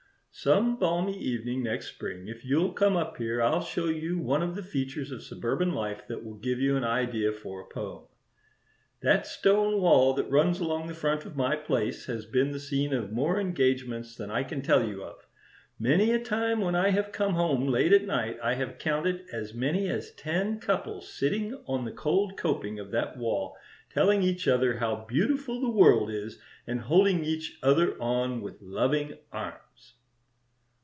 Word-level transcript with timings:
"Some 0.33 0.77
balmy 0.77 1.19
evening 1.19 1.61
next 1.63 1.87
spring, 1.89 2.29
if 2.29 2.45
you'll 2.45 2.71
come 2.71 2.95
up 2.95 3.17
here 3.17 3.41
I'll 3.41 3.59
show 3.61 3.87
you 3.89 4.17
one 4.17 4.41
of 4.41 4.55
the 4.55 4.63
features 4.63 5.11
of 5.11 5.23
suburban 5.23 5.73
life 5.73 6.07
that 6.07 6.23
will 6.23 6.35
give 6.37 6.57
you 6.57 6.77
an 6.77 6.85
idea 6.85 7.33
for 7.33 7.59
a 7.61 7.67
poem. 7.67 8.05
That 9.01 9.27
stone 9.27 9.81
wall 9.81 10.13
that 10.13 10.29
runs 10.31 10.61
along 10.61 10.87
the 10.87 10.93
front 10.93 11.25
of 11.25 11.35
my 11.35 11.57
place 11.57 12.05
has 12.05 12.25
been 12.25 12.51
the 12.53 12.61
scene 12.61 12.93
of 12.93 13.11
more 13.11 13.41
engagements 13.41 14.15
than 14.15 14.31
I 14.31 14.43
can 14.45 14.61
tell 14.61 14.87
you 14.87 15.03
of. 15.03 15.27
Many 15.77 16.11
a 16.11 16.23
time 16.23 16.61
when 16.61 16.75
I 16.75 16.91
have 16.91 17.11
come 17.11 17.33
home 17.33 17.67
late 17.67 17.91
at 17.91 18.05
night 18.05 18.39
I 18.41 18.53
have 18.53 18.79
counted 18.79 19.25
as 19.33 19.53
many 19.53 19.89
as 19.89 20.11
ten 20.13 20.61
couples 20.61 21.11
sitting 21.13 21.61
on 21.67 21.83
the 21.83 21.91
cold 21.91 22.37
coping 22.37 22.79
of 22.79 22.91
that 22.91 23.17
wall 23.17 23.57
telling 23.89 24.23
each 24.23 24.47
other 24.47 24.77
how 24.77 24.95
beautiful 25.05 25.59
the 25.59 25.69
world 25.69 26.09
is, 26.09 26.39
and 26.65 26.79
holding 26.79 27.25
each 27.25 27.59
other 27.61 28.01
on 28.01 28.39
with 28.41 28.61
loving 28.61 29.17
arms." 29.33 29.57